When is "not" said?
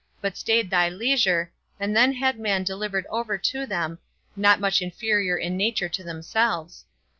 4.35-4.59